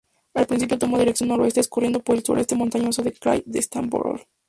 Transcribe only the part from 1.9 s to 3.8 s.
por el suroeste montañoso del krai de